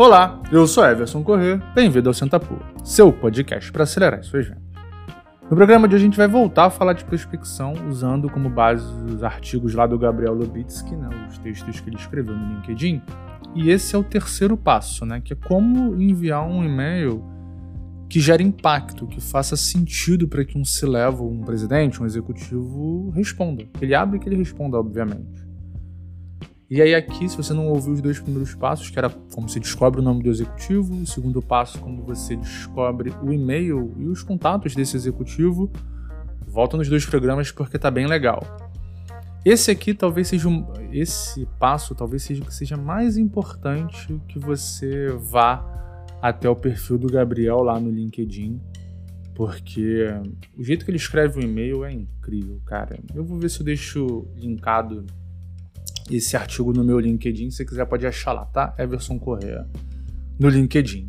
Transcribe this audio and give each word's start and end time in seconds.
Olá, 0.00 0.40
eu 0.52 0.64
sou 0.64 0.86
Everson 0.86 1.24
Corrêa, 1.24 1.60
bem-vindo 1.74 2.08
ao 2.08 2.14
Sentapur, 2.14 2.60
seu 2.84 3.12
podcast 3.12 3.72
para 3.72 3.82
acelerar 3.82 4.22
suas 4.22 4.46
vendas. 4.46 4.62
No 5.50 5.56
programa 5.56 5.88
de 5.88 5.96
hoje 5.96 6.04
a 6.04 6.06
gente 6.06 6.16
vai 6.16 6.28
voltar 6.28 6.66
a 6.66 6.70
falar 6.70 6.92
de 6.92 7.04
prospecção 7.04 7.72
usando 7.88 8.30
como 8.30 8.48
base 8.48 8.86
os 9.12 9.24
artigos 9.24 9.74
lá 9.74 9.88
do 9.88 9.98
Gabriel 9.98 10.34
Lobitsky, 10.34 10.94
né, 10.94 11.08
os 11.28 11.36
textos 11.38 11.80
que 11.80 11.90
ele 11.90 11.96
escreveu 11.96 12.36
no 12.36 12.54
LinkedIn. 12.54 13.02
E 13.56 13.70
esse 13.70 13.96
é 13.96 13.98
o 13.98 14.04
terceiro 14.04 14.56
passo, 14.56 15.04
né, 15.04 15.20
que 15.20 15.32
é 15.32 15.36
como 15.36 16.00
enviar 16.00 16.46
um 16.46 16.62
e-mail 16.62 17.24
que 18.08 18.20
gere 18.20 18.44
impacto, 18.44 19.04
que 19.04 19.20
faça 19.20 19.56
sentido 19.56 20.28
para 20.28 20.44
que 20.44 20.56
um 20.56 20.64
C-level, 20.64 21.28
um 21.28 21.42
presidente, 21.42 22.00
um 22.00 22.06
executivo 22.06 23.10
responda. 23.10 23.66
Ele 23.80 23.96
abre 23.96 24.18
e 24.18 24.20
que 24.20 24.28
ele 24.28 24.36
responda, 24.36 24.78
obviamente. 24.78 25.47
E 26.70 26.82
aí 26.82 26.94
aqui, 26.94 27.26
se 27.26 27.34
você 27.34 27.54
não 27.54 27.66
ouviu 27.66 27.94
os 27.94 28.02
dois 28.02 28.20
primeiros 28.20 28.54
passos, 28.54 28.90
que 28.90 28.98
era 28.98 29.08
como 29.08 29.48
você 29.48 29.58
descobre 29.58 30.00
o 30.00 30.04
nome 30.04 30.22
do 30.22 30.28
executivo, 30.28 30.94
o 31.00 31.06
segundo 31.06 31.40
passo, 31.40 31.78
como 31.78 32.02
você 32.02 32.36
descobre 32.36 33.10
o 33.22 33.32
e-mail 33.32 33.94
e 33.96 34.06
os 34.06 34.22
contatos 34.22 34.74
desse 34.74 34.94
executivo, 34.94 35.70
volta 36.46 36.76
nos 36.76 36.86
dois 36.86 37.06
programas 37.06 37.50
porque 37.50 37.78
tá 37.78 37.90
bem 37.90 38.06
legal. 38.06 38.42
Esse 39.46 39.70
aqui 39.70 39.94
talvez 39.94 40.28
seja 40.28 40.46
um, 40.46 40.66
esse 40.92 41.46
passo 41.58 41.94
talvez 41.94 42.22
seja 42.22 42.44
que 42.44 42.52
seja 42.52 42.76
mais 42.76 43.16
importante 43.16 44.20
que 44.28 44.38
você 44.38 45.08
vá 45.12 45.64
até 46.20 46.50
o 46.50 46.56
perfil 46.56 46.98
do 46.98 47.10
Gabriel 47.10 47.62
lá 47.62 47.80
no 47.80 47.90
LinkedIn, 47.90 48.60
porque 49.34 50.04
o 50.54 50.62
jeito 50.62 50.84
que 50.84 50.90
ele 50.90 50.98
escreve 50.98 51.40
o 51.40 51.42
e-mail 51.42 51.82
é 51.82 51.92
incrível, 51.92 52.60
cara. 52.66 52.98
Eu 53.14 53.24
vou 53.24 53.38
ver 53.38 53.48
se 53.48 53.60
eu 53.60 53.64
deixo 53.64 54.26
linkado 54.36 55.06
esse 56.10 56.36
artigo 56.36 56.72
no 56.72 56.84
meu 56.84 56.98
LinkedIn. 56.98 57.50
Se 57.50 57.64
quiser, 57.64 57.84
pode 57.86 58.06
achar 58.06 58.32
lá, 58.32 58.44
tá? 58.44 58.74
Everson 58.78 59.18
Correa, 59.18 59.66
no 60.38 60.48
LinkedIn. 60.48 61.06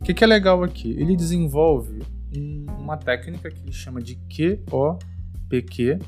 O 0.00 0.04
que, 0.04 0.12
que 0.12 0.24
é 0.24 0.26
legal 0.26 0.62
aqui? 0.62 0.90
Ele 0.92 1.16
desenvolve 1.16 2.02
um, 2.36 2.66
uma 2.78 2.96
técnica 2.96 3.50
que 3.50 3.62
ele 3.62 3.72
chama 3.72 4.00
de 4.00 4.18
QOPQ, 4.28 5.98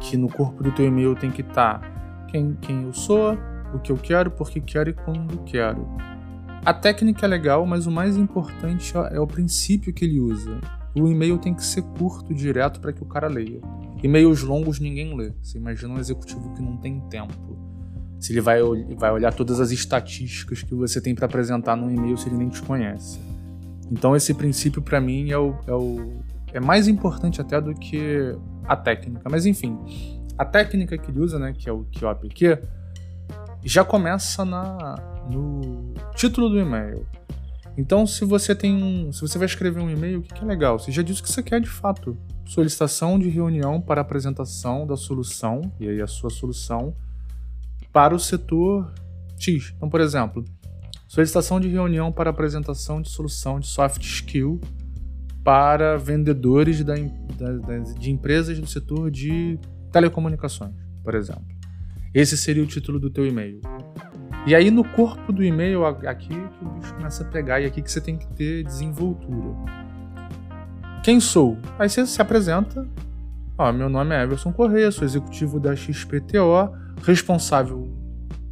que 0.00 0.16
no 0.16 0.28
corpo 0.28 0.62
do 0.62 0.72
teu 0.72 0.86
e-mail 0.86 1.14
tem 1.14 1.30
que 1.30 1.42
estar 1.42 1.80
tá 1.80 2.26
quem, 2.28 2.54
quem 2.54 2.82
eu 2.82 2.92
sou, 2.92 3.36
o 3.74 3.78
que 3.78 3.92
eu 3.92 3.96
quero, 3.96 4.30
por 4.30 4.50
que 4.50 4.60
quero 4.60 4.90
e 4.90 4.92
quando 4.92 5.44
quero. 5.44 5.86
A 6.64 6.74
técnica 6.74 7.24
é 7.24 7.28
legal, 7.28 7.64
mas 7.64 7.86
o 7.86 7.90
mais 7.90 8.16
importante 8.16 8.92
é 9.12 9.20
o 9.20 9.26
princípio 9.26 9.92
que 9.92 10.04
ele 10.04 10.20
usa. 10.20 10.60
O 10.94 11.06
e-mail 11.08 11.38
tem 11.38 11.54
que 11.54 11.64
ser 11.64 11.82
curto, 11.82 12.34
direto, 12.34 12.80
para 12.80 12.92
que 12.92 13.02
o 13.02 13.06
cara 13.06 13.28
leia. 13.28 13.60
E-mails 14.02 14.42
longos 14.42 14.78
ninguém 14.78 15.16
lê. 15.16 15.32
Você 15.42 15.58
imagina 15.58 15.94
um 15.94 15.98
executivo 15.98 16.52
que 16.54 16.62
não 16.62 16.76
tem 16.76 17.00
tempo. 17.08 17.58
Se 18.18 18.32
ele 18.32 18.40
vai, 18.40 18.60
vai 18.96 19.12
olhar 19.12 19.32
todas 19.32 19.60
as 19.60 19.70
estatísticas 19.70 20.62
que 20.62 20.74
você 20.74 21.00
tem 21.00 21.14
para 21.14 21.26
apresentar 21.26 21.76
num 21.76 21.90
e-mail 21.90 22.16
se 22.16 22.28
ele 22.28 22.36
nem 22.36 22.48
te 22.48 22.62
conhece. 22.62 23.20
Então 23.90 24.14
esse 24.14 24.34
princípio 24.34 24.82
para 24.82 25.00
mim 25.00 25.30
é 25.30 25.38
o, 25.38 25.54
é 25.66 25.72
o 25.72 26.20
é 26.52 26.60
mais 26.60 26.88
importante 26.88 27.40
até 27.40 27.60
do 27.60 27.74
que 27.74 28.34
a 28.64 28.76
técnica. 28.76 29.28
Mas 29.30 29.46
enfim, 29.46 29.78
a 30.36 30.44
técnica 30.44 30.96
que 30.96 31.10
ele 31.10 31.20
usa, 31.20 31.38
né, 31.38 31.52
que 31.52 31.68
é 31.68 31.72
o 31.72 31.84
QOPQ, 31.84 32.58
já 33.64 33.84
começa 33.84 34.44
na, 34.44 34.94
no 35.30 35.92
título 36.14 36.48
do 36.48 36.58
e-mail. 36.58 37.06
Então, 37.76 38.06
se 38.06 38.24
você 38.24 38.54
tem, 38.54 39.10
se 39.12 39.20
você 39.20 39.38
vai 39.38 39.46
escrever 39.46 39.80
um 39.80 39.90
e-mail, 39.90 40.18
o 40.20 40.22
que 40.22 40.42
é 40.42 40.46
legal? 40.46 40.78
Você 40.78 40.90
já 40.90 41.02
disse 41.02 41.20
o 41.20 41.24
que 41.24 41.30
você 41.30 41.42
quer 41.42 41.60
de 41.60 41.68
fato 41.68 42.16
solicitação 42.48 43.18
de 43.18 43.28
reunião 43.28 43.78
para 43.78 44.00
apresentação 44.00 44.86
da 44.86 44.96
solução, 44.96 45.70
e 45.78 45.86
aí 45.86 46.00
a 46.00 46.06
sua 46.06 46.30
solução, 46.30 46.96
para 47.92 48.14
o 48.14 48.18
setor 48.18 48.90
X. 49.38 49.74
Então, 49.76 49.90
por 49.90 50.00
exemplo, 50.00 50.42
solicitação 51.06 51.60
de 51.60 51.68
reunião 51.68 52.10
para 52.10 52.30
apresentação 52.30 53.02
de 53.02 53.10
solução 53.10 53.60
de 53.60 53.66
soft 53.66 54.02
skill 54.02 54.58
para 55.44 55.98
vendedores 55.98 56.82
da, 56.82 56.94
da, 56.94 57.78
de 57.98 58.10
empresas 58.10 58.58
do 58.58 58.66
setor 58.66 59.10
de 59.10 59.58
telecomunicações, 59.92 60.74
por 61.04 61.14
exemplo. 61.14 61.44
Esse 62.14 62.36
seria 62.36 62.62
o 62.62 62.66
título 62.66 62.98
do 62.98 63.10
teu 63.10 63.26
e-mail. 63.26 63.60
E 64.46 64.54
aí 64.54 64.70
no 64.70 64.82
corpo 64.82 65.32
do 65.34 65.44
e-mail, 65.44 65.84
aqui 65.84 66.28
que 66.28 66.64
o 66.64 66.68
bicho 66.70 66.94
começa 66.94 67.22
a 67.22 67.26
pegar 67.26 67.60
e 67.60 67.66
aqui 67.66 67.82
que 67.82 67.92
você 67.92 68.00
tem 68.00 68.16
que 68.16 68.26
ter 68.28 68.64
desenvoltura. 68.64 69.87
Quem 71.08 71.20
sou? 71.20 71.56
Aí 71.78 71.88
você 71.88 72.06
se 72.06 72.20
apresenta. 72.20 72.86
Ó, 73.56 73.72
meu 73.72 73.88
nome 73.88 74.14
é 74.14 74.22
Everson 74.22 74.52
Corrêa, 74.52 74.90
sou 74.90 75.06
executivo 75.06 75.58
da 75.58 75.74
XPTO, 75.74 76.70
responsável 77.02 77.90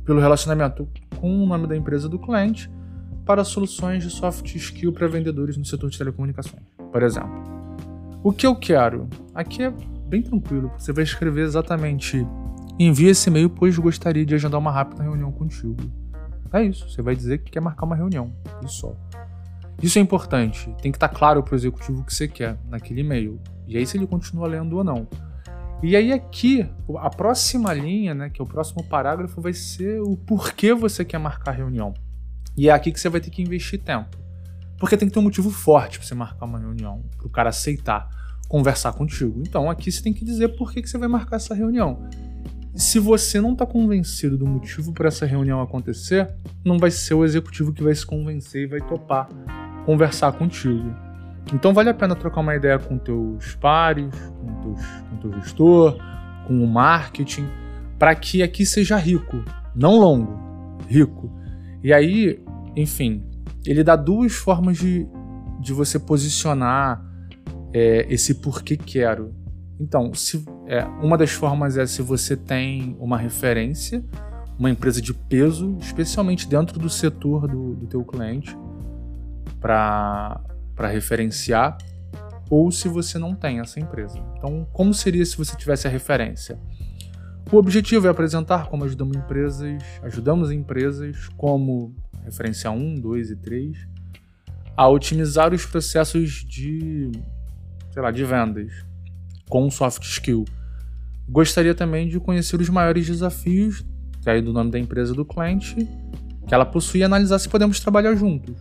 pelo 0.06 0.20
relacionamento 0.20 0.88
com 1.20 1.44
o 1.44 1.46
nome 1.46 1.66
da 1.66 1.76
empresa 1.76 2.08
do 2.08 2.18
cliente 2.18 2.70
para 3.26 3.44
soluções 3.44 4.02
de 4.02 4.08
soft 4.08 4.54
skill 4.54 4.90
para 4.90 5.06
vendedores 5.06 5.58
no 5.58 5.66
setor 5.66 5.90
de 5.90 5.98
telecomunicações, 5.98 6.62
por 6.90 7.02
exemplo. 7.02 7.44
O 8.24 8.32
que 8.32 8.46
eu 8.46 8.56
quero? 8.56 9.06
Aqui 9.34 9.62
é 9.62 9.70
bem 10.08 10.22
tranquilo, 10.22 10.72
você 10.78 10.94
vai 10.94 11.04
escrever 11.04 11.42
exatamente 11.42 12.26
envie 12.78 13.08
esse 13.08 13.28
e-mail 13.28 13.50
pois 13.50 13.76
gostaria 13.76 14.24
de 14.24 14.34
agendar 14.34 14.58
uma 14.58 14.70
rápida 14.70 15.02
reunião 15.02 15.30
contigo. 15.30 15.76
É 16.50 16.62
isso, 16.62 16.88
você 16.88 17.02
vai 17.02 17.14
dizer 17.14 17.36
que 17.36 17.50
quer 17.50 17.60
marcar 17.60 17.84
uma 17.84 17.96
reunião, 17.96 18.32
isso 18.64 18.80
só. 18.80 19.05
Isso 19.82 19.98
é 19.98 20.02
importante, 20.02 20.66
tem 20.80 20.90
que 20.90 20.96
estar 20.96 21.08
tá 21.08 21.14
claro 21.14 21.42
para 21.42 21.52
o 21.52 21.56
executivo 21.56 22.00
o 22.00 22.04
que 22.04 22.14
você 22.14 22.26
quer 22.26 22.58
naquele 22.68 23.00
e-mail. 23.00 23.40
E 23.66 23.76
aí 23.76 23.86
se 23.86 23.96
ele 23.96 24.06
continua 24.06 24.46
lendo 24.46 24.76
ou 24.76 24.84
não. 24.84 25.06
E 25.82 25.94
aí 25.94 26.12
aqui, 26.12 26.66
a 26.98 27.10
próxima 27.10 27.72
linha, 27.74 28.14
né, 28.14 28.30
que 28.30 28.40
é 28.40 28.44
o 28.44 28.48
próximo 28.48 28.82
parágrafo, 28.84 29.40
vai 29.40 29.52
ser 29.52 30.00
o 30.00 30.16
porquê 30.16 30.72
você 30.72 31.04
quer 31.04 31.18
marcar 31.18 31.50
a 31.50 31.54
reunião. 31.54 31.92
E 32.56 32.68
é 32.68 32.72
aqui 32.72 32.90
que 32.90 32.98
você 32.98 33.10
vai 33.10 33.20
ter 33.20 33.30
que 33.30 33.42
investir 33.42 33.82
tempo. 33.82 34.16
Porque 34.78 34.96
tem 34.96 35.08
que 35.08 35.12
ter 35.12 35.20
um 35.20 35.24
motivo 35.24 35.50
forte 35.50 35.98
para 35.98 36.06
você 36.06 36.14
marcar 36.14 36.46
uma 36.46 36.58
reunião, 36.58 37.04
para 37.18 37.26
o 37.26 37.30
cara 37.30 37.50
aceitar 37.50 38.08
conversar 38.48 38.92
contigo. 38.92 39.42
Então 39.46 39.70
aqui 39.70 39.90
você 39.90 40.02
tem 40.02 40.12
que 40.12 40.24
dizer 40.24 40.56
por 40.56 40.72
que, 40.72 40.80
que 40.80 40.88
você 40.88 40.96
vai 40.96 41.08
marcar 41.08 41.36
essa 41.36 41.54
reunião. 41.54 42.08
Se 42.74 42.98
você 42.98 43.40
não 43.40 43.52
está 43.52 43.64
convencido 43.66 44.36
do 44.36 44.46
motivo 44.46 44.92
para 44.92 45.08
essa 45.08 45.24
reunião 45.24 45.60
acontecer, 45.60 46.34
não 46.64 46.78
vai 46.78 46.90
ser 46.90 47.14
o 47.14 47.24
executivo 47.24 47.72
que 47.72 47.82
vai 47.82 47.94
se 47.94 48.04
convencer 48.04 48.64
e 48.64 48.66
vai 48.66 48.80
topar 48.80 49.28
conversar 49.86 50.32
contigo. 50.32 50.92
Então 51.54 51.72
vale 51.72 51.88
a 51.88 51.94
pena 51.94 52.16
trocar 52.16 52.40
uma 52.40 52.56
ideia 52.56 52.78
com 52.78 52.98
teus 52.98 53.54
pares, 53.54 54.12
com 54.40 54.60
teus, 54.60 54.86
com 55.08 55.16
teu 55.16 55.32
gestor, 55.40 55.96
com 56.46 56.62
o 56.62 56.66
marketing, 56.66 57.48
para 57.98 58.14
que 58.14 58.42
aqui 58.42 58.66
seja 58.66 58.96
rico, 58.96 59.42
não 59.74 59.96
longo, 59.96 60.36
rico. 60.88 61.30
E 61.84 61.92
aí, 61.92 62.42
enfim, 62.74 63.24
ele 63.64 63.84
dá 63.84 63.94
duas 63.94 64.32
formas 64.32 64.76
de, 64.76 65.06
de 65.60 65.72
você 65.72 66.00
posicionar 66.00 67.00
é, 67.72 68.06
esse 68.12 68.34
porquê 68.34 68.76
quero. 68.76 69.32
Então, 69.78 70.12
se, 70.14 70.44
é, 70.66 70.84
uma 71.00 71.16
das 71.16 71.30
formas 71.30 71.76
é 71.76 71.86
se 71.86 72.02
você 72.02 72.36
tem 72.36 72.96
uma 72.98 73.16
referência, 73.16 74.04
uma 74.58 74.70
empresa 74.70 75.00
de 75.00 75.14
peso, 75.14 75.76
especialmente 75.80 76.48
dentro 76.48 76.78
do 76.78 76.88
setor 76.88 77.46
do, 77.46 77.74
do 77.74 77.86
teu 77.86 78.04
cliente, 78.04 78.56
para 79.66 80.88
referenciar, 80.88 81.76
ou 82.48 82.70
se 82.70 82.88
você 82.88 83.18
não 83.18 83.34
tem 83.34 83.58
essa 83.58 83.80
empresa. 83.80 84.16
Então, 84.36 84.64
como 84.72 84.94
seria 84.94 85.26
se 85.26 85.36
você 85.36 85.56
tivesse 85.56 85.88
a 85.88 85.90
referência? 85.90 86.56
O 87.50 87.56
objetivo 87.56 88.06
é 88.06 88.10
apresentar 88.10 88.68
como 88.68 88.84
ajudamos 88.84 89.16
empresas, 89.16 89.82
ajudamos 90.02 90.52
empresas 90.52 91.28
como 91.36 91.92
referência 92.24 92.70
1, 92.70 92.94
2 93.00 93.30
e 93.30 93.36
3 93.36 93.88
a 94.76 94.88
otimizar 94.88 95.52
os 95.52 95.66
processos 95.66 96.44
de, 96.44 97.10
sei 97.90 98.02
lá, 98.02 98.12
de 98.12 98.24
vendas 98.24 98.72
com 99.48 99.68
soft 99.70 100.04
skill. 100.04 100.44
Gostaria 101.28 101.74
também 101.74 102.08
de 102.08 102.20
conhecer 102.20 102.60
os 102.60 102.68
maiores 102.68 103.06
desafios, 103.06 103.84
que 104.20 104.28
é 104.28 104.34
aí 104.34 104.42
do 104.42 104.52
nome 104.52 104.70
da 104.70 104.78
empresa 104.78 105.12
do 105.14 105.24
cliente, 105.24 105.74
que 106.46 106.54
ela 106.54 106.66
possui 106.66 107.00
e 107.00 107.04
analisar 107.04 107.38
se 107.40 107.48
podemos 107.48 107.80
trabalhar 107.80 108.14
juntos. 108.14 108.54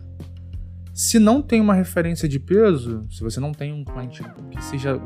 Se 0.96 1.18
não 1.18 1.42
tem 1.42 1.60
uma 1.60 1.74
referência 1.74 2.26
de 2.26 2.40
peso, 2.40 3.06
se 3.10 3.22
você 3.22 3.38
não 3.38 3.52
tem 3.52 3.70
um 3.70 3.84
cliente 3.84 4.22
que 4.50 4.64
seja 4.64 4.98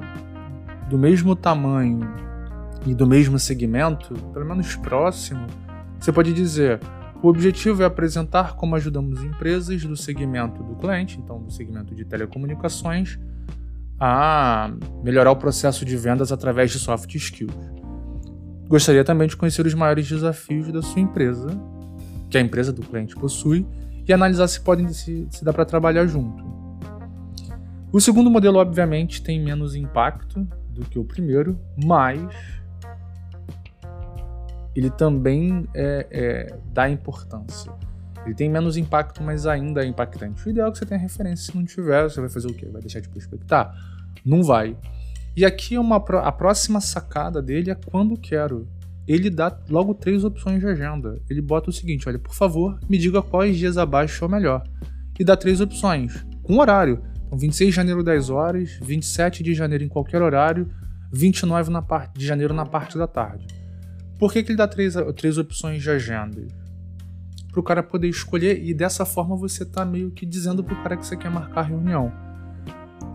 do 0.88 0.96
mesmo 0.96 1.34
tamanho 1.34 2.08
e 2.86 2.94
do 2.94 3.04
mesmo 3.04 3.40
segmento, 3.40 4.14
pelo 4.32 4.46
menos 4.46 4.76
próximo, 4.76 5.44
você 5.98 6.12
pode 6.12 6.32
dizer: 6.32 6.78
o 7.20 7.26
objetivo 7.26 7.82
é 7.82 7.86
apresentar 7.86 8.54
como 8.54 8.76
ajudamos 8.76 9.20
empresas 9.24 9.84
do 9.84 9.96
segmento 9.96 10.62
do 10.62 10.76
cliente, 10.76 11.18
então 11.18 11.42
do 11.42 11.50
segmento 11.50 11.92
de 11.92 12.04
telecomunicações, 12.04 13.18
a 13.98 14.70
melhorar 15.02 15.32
o 15.32 15.36
processo 15.36 15.84
de 15.84 15.96
vendas 15.96 16.30
através 16.30 16.70
de 16.70 16.78
soft 16.78 17.12
skills. 17.16 17.52
Gostaria 18.68 19.02
também 19.02 19.26
de 19.26 19.36
conhecer 19.36 19.66
os 19.66 19.74
maiores 19.74 20.08
desafios 20.08 20.70
da 20.70 20.82
sua 20.82 21.00
empresa, 21.00 21.48
que 22.30 22.38
a 22.38 22.40
empresa 22.40 22.72
do 22.72 22.82
cliente 22.82 23.16
possui, 23.16 23.66
e 24.10 24.12
analisar 24.12 24.48
se 24.48 24.60
podem 24.60 24.88
se, 24.88 25.28
se 25.30 25.44
dá 25.44 25.52
para 25.52 25.64
trabalhar 25.64 26.04
junto. 26.04 26.44
O 27.92 28.00
segundo 28.00 28.28
modelo, 28.28 28.58
obviamente, 28.58 29.22
tem 29.22 29.40
menos 29.40 29.76
impacto 29.76 30.46
do 30.68 30.84
que 30.84 30.98
o 30.98 31.04
primeiro, 31.04 31.56
mas 31.76 32.20
ele 34.74 34.90
também 34.90 35.68
é, 35.74 36.06
é, 36.10 36.58
dá 36.72 36.90
importância. 36.90 37.72
Ele 38.26 38.34
tem 38.34 38.50
menos 38.50 38.76
impacto, 38.76 39.22
mas 39.22 39.46
ainda 39.46 39.84
é 39.84 39.86
impactante. 39.86 40.44
O 40.44 40.50
ideal 40.50 40.68
é 40.68 40.72
que 40.72 40.78
você 40.78 40.86
tenha 40.86 41.00
referência. 41.00 41.52
Se 41.52 41.56
não 41.56 41.64
tiver, 41.64 42.02
você 42.02 42.20
vai 42.20 42.28
fazer 42.28 42.48
o 42.48 42.54
quê? 42.54 42.66
Vai 42.66 42.80
deixar 42.80 43.00
de 43.00 43.08
prospectar? 43.08 43.72
Não 44.24 44.42
vai. 44.42 44.76
E 45.36 45.44
aqui 45.44 45.78
uma, 45.78 45.96
a 45.96 46.32
próxima 46.32 46.80
sacada 46.80 47.40
dele 47.40 47.70
é 47.70 47.76
quando 47.76 48.16
quero. 48.16 48.68
Ele 49.10 49.28
dá 49.28 49.52
logo 49.68 49.92
três 49.92 50.22
opções 50.22 50.60
de 50.60 50.68
agenda. 50.68 51.20
Ele 51.28 51.42
bota 51.42 51.68
o 51.68 51.72
seguinte: 51.72 52.08
olha, 52.08 52.16
por 52.16 52.32
favor, 52.32 52.78
me 52.88 52.96
diga 52.96 53.20
quais 53.20 53.58
dias 53.58 53.76
abaixo 53.76 54.22
é 54.22 54.28
o 54.28 54.30
melhor. 54.30 54.62
E 55.18 55.24
dá 55.24 55.36
três 55.36 55.60
opções, 55.60 56.24
com 56.44 56.58
horário. 56.58 57.02
Então, 57.26 57.36
26 57.36 57.70
de 57.70 57.74
janeiro, 57.74 58.04
10 58.04 58.30
horas, 58.30 58.78
27 58.80 59.42
de 59.42 59.52
janeiro 59.52 59.82
em 59.82 59.88
qualquer 59.88 60.22
horário, 60.22 60.68
29 61.12 61.72
na 61.72 61.82
parte 61.82 62.16
de 62.16 62.24
janeiro 62.24 62.54
na 62.54 62.64
parte 62.64 62.96
da 62.96 63.08
tarde. 63.08 63.48
Por 64.16 64.32
que, 64.32 64.44
que 64.44 64.52
ele 64.52 64.58
dá 64.58 64.68
três, 64.68 64.94
três 65.16 65.38
opções 65.38 65.82
de 65.82 65.90
agenda? 65.90 66.46
Para 67.50 67.60
o 67.60 67.64
cara 67.64 67.82
poder 67.82 68.06
escolher 68.06 68.62
e 68.62 68.72
dessa 68.72 69.04
forma 69.04 69.36
você 69.36 69.64
tá 69.64 69.84
meio 69.84 70.12
que 70.12 70.24
dizendo 70.24 70.62
pro 70.62 70.80
cara 70.84 70.96
que 70.96 71.04
você 71.04 71.16
quer 71.16 71.32
marcar 71.32 71.62
reunião. 71.62 72.12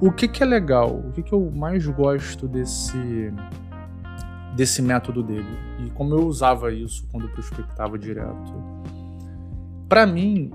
O 0.01 0.11
que, 0.11 0.27
que 0.27 0.43
é 0.43 0.45
legal? 0.45 0.99
O 1.07 1.13
que, 1.13 1.23
que 1.23 1.31
eu 1.31 1.49
mais 1.51 1.87
gosto 1.87 2.49
desse 2.49 3.31
desse 4.55 4.81
método 4.81 5.21
dele 5.21 5.45
e 5.85 5.89
como 5.91 6.13
eu 6.13 6.25
usava 6.25 6.71
isso 6.71 7.07
quando 7.11 7.27
prospectava 7.29 7.99
direto. 7.99 8.53
Para 9.89 10.07
mim, 10.07 10.51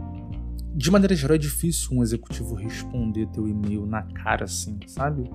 de 0.75 0.91
maneira 0.91 1.15
geral, 1.15 1.35
é 1.35 1.39
difícil 1.39 1.99
um 1.99 2.03
executivo 2.03 2.55
responder 2.55 3.27
teu 3.27 3.47
e-mail 3.47 3.87
na 3.87 4.03
cara 4.03 4.45
assim, 4.45 4.79
sabe? 4.87 5.31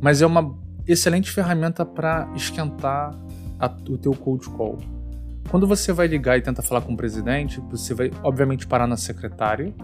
Mas 0.00 0.22
é 0.22 0.26
uma 0.26 0.56
excelente 0.86 1.30
ferramenta 1.30 1.84
para 1.84 2.30
esquentar 2.34 3.10
a, 3.58 3.66
o 3.88 3.98
teu 3.98 4.12
cold 4.12 4.48
call. 4.50 4.78
Quando 5.50 5.66
você 5.66 5.92
vai 5.92 6.06
ligar 6.06 6.38
e 6.38 6.42
tenta 6.42 6.62
falar 6.62 6.80
com 6.82 6.94
o 6.94 6.96
presidente, 6.96 7.60
você 7.70 7.92
vai 7.94 8.10
obviamente 8.22 8.66
parar 8.66 8.86
na 8.86 8.96
secretária 8.96 9.74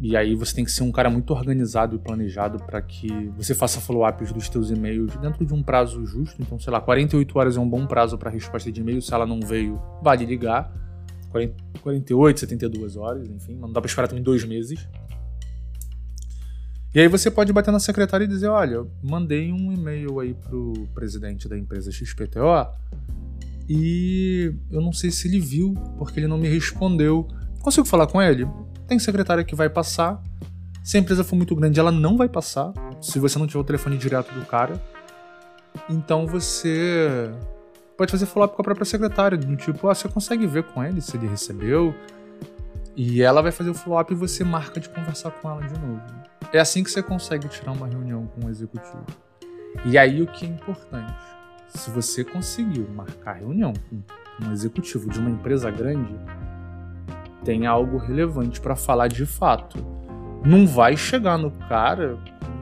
e 0.00 0.16
aí 0.16 0.34
você 0.34 0.54
tem 0.54 0.64
que 0.64 0.70
ser 0.70 0.84
um 0.84 0.92
cara 0.92 1.10
muito 1.10 1.32
organizado 1.32 1.96
e 1.96 1.98
planejado 1.98 2.58
para 2.58 2.80
que 2.80 3.08
você 3.36 3.54
faça 3.54 3.80
follow-ups 3.80 4.32
dos 4.32 4.48
teus 4.48 4.70
e-mails 4.70 5.16
dentro 5.16 5.44
de 5.44 5.52
um 5.52 5.62
prazo 5.62 6.06
justo. 6.06 6.40
Então, 6.40 6.58
sei 6.58 6.72
lá, 6.72 6.80
48 6.80 7.38
horas 7.38 7.56
é 7.56 7.60
um 7.60 7.68
bom 7.68 7.84
prazo 7.86 8.16
para 8.16 8.30
resposta 8.30 8.70
de 8.70 8.80
e-mail. 8.80 9.02
Se 9.02 9.12
ela 9.12 9.26
não 9.26 9.40
veio, 9.40 9.80
vale 10.00 10.24
ligar. 10.24 10.72
48, 11.82 12.40
72 12.40 12.96
horas, 12.96 13.28
enfim. 13.28 13.56
Não 13.56 13.72
dá 13.72 13.80
para 13.80 13.88
esperar 13.88 14.06
também 14.06 14.22
dois 14.22 14.44
meses. 14.44 14.88
E 16.94 17.00
aí 17.00 17.08
você 17.08 17.30
pode 17.30 17.52
bater 17.52 17.70
na 17.70 17.80
secretária 17.80 18.24
e 18.24 18.28
dizer, 18.28 18.48
olha, 18.48 18.86
mandei 19.02 19.52
um 19.52 19.72
e-mail 19.72 20.20
aí 20.20 20.32
pro 20.32 20.72
presidente 20.94 21.48
da 21.48 21.58
empresa 21.58 21.90
XPTO 21.90 22.66
e 23.68 24.54
eu 24.70 24.80
não 24.80 24.92
sei 24.92 25.10
se 25.10 25.28
ele 25.28 25.38
viu, 25.38 25.74
porque 25.98 26.18
ele 26.18 26.26
não 26.26 26.38
me 26.38 26.48
respondeu. 26.48 27.28
Consigo 27.60 27.86
falar 27.86 28.06
com 28.06 28.22
ele? 28.22 28.48
Tem 28.88 28.98
secretária 28.98 29.44
que 29.44 29.54
vai 29.54 29.68
passar. 29.68 30.20
Se 30.82 30.96
a 30.96 31.00
empresa 31.00 31.22
for 31.22 31.36
muito 31.36 31.54
grande, 31.54 31.78
ela 31.78 31.92
não 31.92 32.16
vai 32.16 32.28
passar. 32.28 32.72
Se 33.02 33.18
você 33.18 33.38
não 33.38 33.46
tiver 33.46 33.60
o 33.60 33.64
telefone 33.64 33.98
direto 33.98 34.32
do 34.32 34.46
cara. 34.46 34.82
Então 35.90 36.26
você 36.26 37.30
pode 37.98 38.10
fazer 38.10 38.24
follow-up 38.24 38.56
com 38.56 38.62
a 38.62 38.64
própria 38.64 38.86
secretária, 38.86 39.36
do 39.36 39.56
tipo, 39.56 39.88
ah, 39.88 39.94
você 39.94 40.08
consegue 40.08 40.46
ver 40.46 40.62
com 40.62 40.82
ele 40.82 41.02
se 41.02 41.18
ele 41.18 41.26
recebeu. 41.26 41.94
E 42.96 43.20
ela 43.22 43.42
vai 43.42 43.52
fazer 43.52 43.68
o 43.68 43.74
follow-up 43.74 44.10
e 44.10 44.16
você 44.16 44.42
marca 44.42 44.80
de 44.80 44.88
conversar 44.88 45.32
com 45.32 45.50
ela 45.50 45.60
de 45.60 45.78
novo. 45.78 46.02
É 46.50 46.58
assim 46.58 46.82
que 46.82 46.90
você 46.90 47.02
consegue 47.02 47.46
tirar 47.46 47.72
uma 47.72 47.86
reunião 47.86 48.26
com 48.26 48.46
o 48.46 48.50
executivo. 48.50 49.04
E 49.84 49.98
aí 49.98 50.22
o 50.22 50.26
que 50.26 50.46
é 50.46 50.48
importante? 50.48 51.14
Se 51.68 51.90
você 51.90 52.24
conseguiu 52.24 52.88
marcar 52.88 53.34
reunião 53.34 53.74
com 53.90 54.46
um 54.46 54.52
executivo 54.52 55.10
de 55.10 55.18
uma 55.18 55.28
empresa 55.28 55.70
grande, 55.70 56.14
tem 57.44 57.66
algo 57.66 57.96
relevante 57.98 58.60
para 58.60 58.76
falar 58.76 59.08
de 59.08 59.26
fato. 59.26 59.78
Não 60.44 60.66
vai 60.66 60.96
chegar 60.96 61.38
no 61.38 61.50
cara 61.50 62.18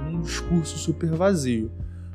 um 0.09 0.21
discurso 0.21 0.79
super 0.79 1.11
vazio. 1.11 1.71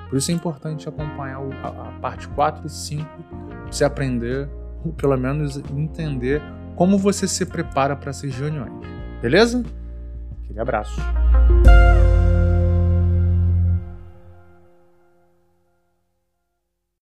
Por 0.10 0.18
isso 0.18 0.32
é 0.32 0.34
importante 0.34 0.90
acompanhar 0.90 1.40
a, 1.64 2.00
parte 2.02 2.28
4 2.30 2.68
e 2.68 2.70
5 2.70 3.06
para 3.06 3.72
você 3.72 3.84
aprender, 3.84 4.50
ou 4.84 4.92
pelo 4.92 5.16
menos 5.18 5.58
entender 5.72 6.42
como 6.76 6.98
você 6.98 7.28
se 7.28 7.46
prepara 7.46 7.96
para 7.96 8.10
essas 8.10 8.36
reuniões. 8.36 8.74
Beleza? 9.22 9.64
Aquele 10.44 10.60
abraço. 10.60 11.00